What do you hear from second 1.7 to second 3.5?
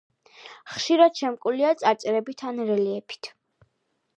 წარწერებით ან რელიეფით.